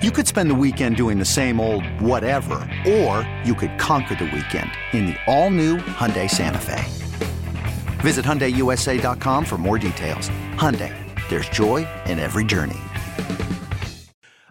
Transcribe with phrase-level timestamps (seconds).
[0.00, 4.26] You could spend the weekend doing the same old whatever, or you could conquer the
[4.26, 6.84] weekend in the all-new Hyundai Santa Fe.
[7.98, 10.28] Visit HyundaiUSA.com for more details.
[10.54, 10.94] Hyundai,
[11.28, 12.78] there's joy in every journey.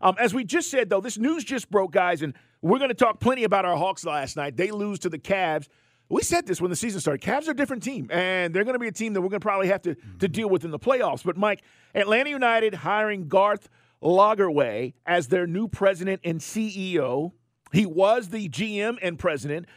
[0.02, 2.94] Um, as we just said, though, this news just broke, guys, and we're going to
[2.94, 4.58] talk plenty about our Hawks last night.
[4.58, 5.70] They lose to the Cavs.
[6.10, 7.22] We said this when the season started.
[7.22, 9.40] Cavs are a different team, and they're going to be a team that we're going
[9.40, 11.24] to probably have to, to deal with in the playoffs.
[11.24, 11.62] But, Mike,
[11.96, 13.70] Atlanta United hiring Garth–
[14.02, 17.32] Lagerwey as their new president and CEO.
[17.72, 19.68] He was the GM and president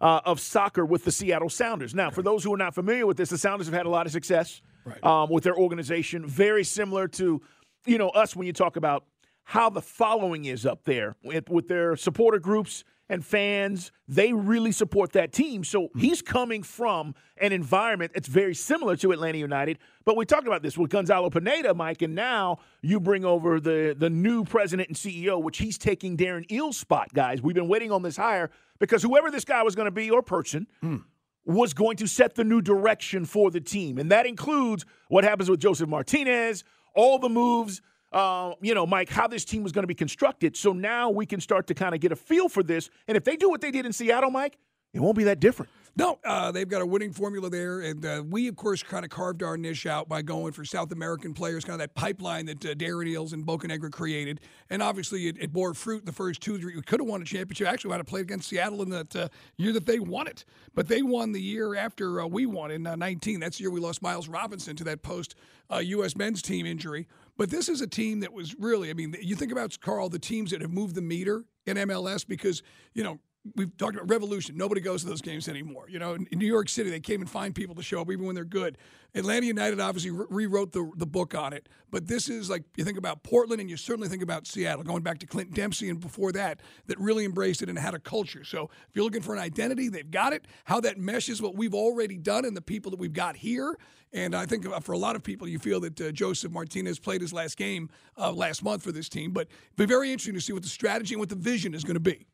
[0.00, 1.94] uh, of soccer with the Seattle Sounders.
[1.94, 4.06] Now, for those who are not familiar with this, the Sounders have had a lot
[4.06, 5.02] of success right.
[5.04, 7.40] um, with their organization, very similar to
[7.86, 9.04] you know us when you talk about
[9.44, 15.12] how the following is up there with their supporter groups and fans, they really support
[15.12, 15.64] that team.
[15.64, 15.98] So mm-hmm.
[15.98, 19.78] he's coming from an environment that's very similar to Atlanta United.
[20.04, 23.94] But we talked about this with Gonzalo Pineda, Mike, and now you bring over the,
[23.98, 27.42] the new president and CEO, which he's taking Darren Eales' spot, guys.
[27.42, 30.22] We've been waiting on this hire because whoever this guy was going to be or
[30.22, 31.02] person mm.
[31.46, 33.98] was going to set the new direction for the team.
[33.98, 37.80] And that includes what happens with Josef Martinez, all the moves–
[38.12, 40.56] uh, you know, Mike, how this team was going to be constructed.
[40.56, 42.90] So now we can start to kind of get a feel for this.
[43.06, 44.58] And if they do what they did in Seattle, Mike,
[44.94, 45.70] it won't be that different.
[45.98, 49.10] No, uh, they've got a winning formula there, and uh, we, of course, kind of
[49.10, 52.64] carved our niche out by going for South American players, kind of that pipeline that
[52.64, 56.56] uh, Darren Eales and Bocanegra created, and obviously it, it, bore fruit the first two,
[56.56, 56.76] three.
[56.76, 57.66] We could have won a championship.
[57.66, 60.44] Actually, we had to play against Seattle in that uh, year that they won it,
[60.72, 63.36] but they won the year after uh, we won in '19.
[63.36, 65.34] Uh, That's the year we lost Miles Robinson to that post
[65.80, 66.16] U.S.
[66.16, 67.08] men's team injury.
[67.38, 70.18] But this is a team that was really, I mean, you think about Carl, the
[70.18, 73.20] teams that have moved the meter in MLS because, you know,
[73.56, 74.56] we've talked about revolution.
[74.56, 75.86] Nobody goes to those games anymore.
[75.88, 78.26] You know, in, New York City, they came and find people to show up even
[78.26, 78.78] when they're good.
[79.14, 81.68] Atlanta United obviously re- rewrote the, the book on it.
[81.90, 85.02] But this is like you think about Portland and you certainly think about Seattle, going
[85.02, 88.44] back to Clint Dempsey and before that, that really embraced it and had a culture.
[88.44, 90.46] So if you're looking for an identity, they've got it.
[90.64, 93.78] How that meshes what we've already done and the people that we've got here.
[94.12, 97.20] And I think for a lot of people, you feel that uh, Josef Martinez played
[97.20, 99.32] his last game uh, last month for this team.
[99.32, 101.84] But it'll be very interesting to see what the strategy and what the vision is
[101.84, 102.26] going to be.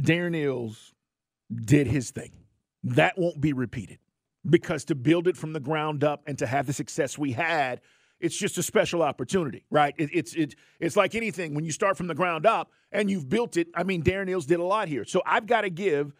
[0.00, 0.92] Darren Eales
[1.52, 2.32] did his thing.
[2.84, 3.98] That won't be repeated
[4.48, 7.80] because to build it from the ground up and to have the success we had,
[8.20, 9.94] it's just a special opportunity, right?
[9.98, 13.28] It, it's it, it's like anything when you start from the ground up and you've
[13.28, 13.68] built it.
[13.74, 16.12] I mean, Darren Eales did a lot here, so I've got to give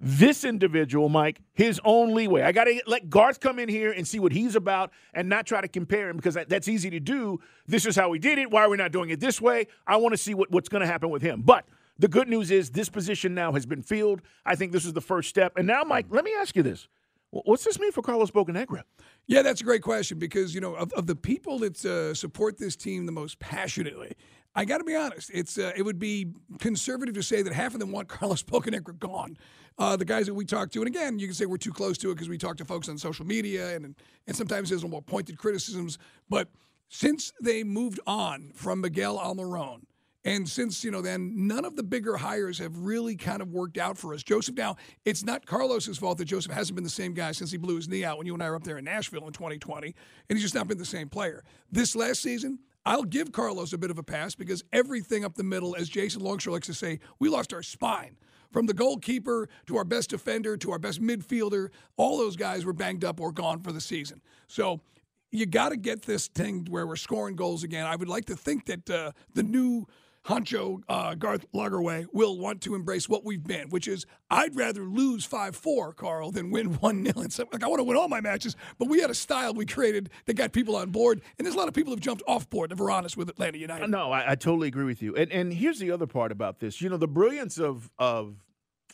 [0.00, 2.42] this individual, Mike, his own leeway.
[2.42, 5.44] I got to let Garth come in here and see what he's about and not
[5.44, 7.40] try to compare him because that's easy to do.
[7.66, 8.50] This is how we did it.
[8.50, 9.66] Why are we not doing it this way?
[9.86, 11.42] I want to see what, what's going to happen with him.
[11.42, 11.64] But
[11.98, 14.22] the good news is this position now has been filled.
[14.46, 15.52] I think this is the first step.
[15.56, 16.88] And now, Mike, let me ask you this.
[17.30, 18.84] What's this mean for Carlos Bocanegra?
[19.26, 22.56] Yeah, that's a great question because, you know, of, of the people that uh, support
[22.56, 24.14] this team the most passionately,
[24.54, 25.30] I got to be honest.
[25.34, 28.98] It's uh, it would be conservative to say that half of them want Carlos Bocanegra
[28.98, 29.36] gone.
[29.78, 31.96] Uh, the guys that we talk to, and again, you can say we're too close
[31.98, 33.94] to it because we talk to folks on social media, and
[34.26, 35.98] and sometimes there's more pointed criticisms.
[36.28, 36.48] But
[36.88, 39.82] since they moved on from Miguel Almiron,
[40.28, 43.78] and since, you know, then none of the bigger hires have really kind of worked
[43.78, 44.22] out for us.
[44.22, 47.56] Josef, now, it's not Carlos's fault that Josef hasn't been the same guy since he
[47.56, 49.94] blew his knee out when you and I were up there in Nashville in 2020,
[50.28, 51.44] and he's just not been the same player.
[51.72, 55.44] This last season, I'll give Carlos a bit of a pass because everything up the
[55.44, 58.18] middle, as Jason Longshore likes to say, we lost our spine.
[58.52, 62.74] From the goalkeeper to our best defender to our best midfielder, all those guys were
[62.74, 64.20] banged up or gone for the season.
[64.46, 64.82] So
[65.30, 67.86] you got to get this thing where we're scoring goals again.
[67.86, 69.86] I would like to think that uh, the new
[70.28, 74.82] Honcho uh, Garth Lagerwey will want to embrace what we've been, which is I'd rather
[74.82, 77.28] lose 5 4, Carl, than win 1 0.
[77.30, 79.64] So, like, I want to win all my matches, but we had a style we
[79.64, 81.22] created that got people on board.
[81.38, 83.88] And there's a lot of people who've jumped off board, be honest, with Atlanta United.
[83.88, 85.16] No, I, I totally agree with you.
[85.16, 86.82] And, and here's the other part about this.
[86.82, 88.34] You know, the brilliance of, of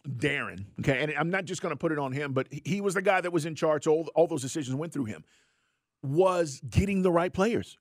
[0.08, 2.94] Darren, okay, and I'm not just going to put it on him, but he was
[2.94, 3.88] the guy that was in charge.
[3.88, 5.24] All, all those decisions went through him,
[6.00, 7.76] was getting the right players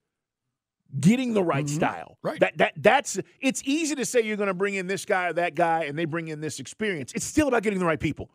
[1.00, 1.76] getting the right mm-hmm.
[1.76, 2.18] style.
[2.22, 2.40] Right.
[2.40, 5.34] That that that's it's easy to say you're going to bring in this guy or
[5.34, 7.14] that guy and they bring in this experience.
[7.14, 8.30] It's still about getting the right people.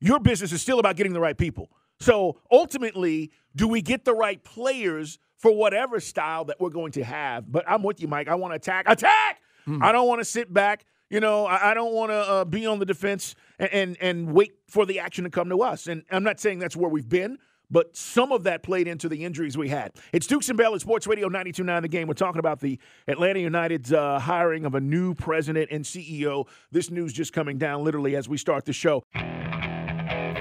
[0.00, 1.70] Your business is still about getting the right people.
[2.00, 7.04] So ultimately, do we get the right players for whatever style that we're going to
[7.04, 7.50] have?
[7.50, 8.28] But I'm with you, Mike.
[8.28, 8.86] I want to attack.
[8.88, 9.40] Attack!
[9.66, 9.82] Mm-hmm.
[9.82, 10.84] I don't want to sit back.
[11.10, 14.32] You know, I, I don't want to uh, be on the defense and, and and
[14.32, 15.86] wait for the action to come to us.
[15.86, 17.38] And I'm not saying that's where we've been
[17.74, 19.90] but some of that played into the injuries we had.
[20.12, 22.06] It's Dukes and Bell at Sports Radio 92.9 The Game.
[22.06, 22.78] We're talking about the
[23.08, 26.46] Atlanta United's uh, hiring of a new president and CEO.
[26.70, 29.02] This news just coming down literally as we start the show.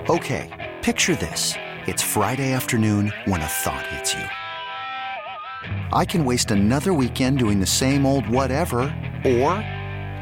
[0.10, 1.56] Okay, picture this.
[1.88, 5.90] It's Friday afternoon when a thought hits you.
[5.92, 8.82] I can waste another weekend doing the same old whatever
[9.26, 9.50] or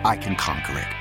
[0.06, 1.01] I can conquer it.